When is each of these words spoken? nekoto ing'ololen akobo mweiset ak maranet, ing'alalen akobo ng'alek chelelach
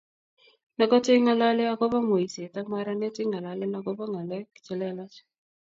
nekoto 0.77 1.09
ing'ololen 1.17 1.71
akobo 1.73 1.97
mweiset 2.07 2.53
ak 2.59 2.67
maranet, 2.73 3.15
ing'alalen 3.23 3.73
akobo 3.79 4.03
ng'alek 4.11 4.47
chelelach 4.65 5.15